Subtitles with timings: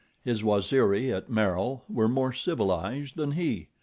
[0.23, 3.67] His Waziri, at marrow, were more civilized than he.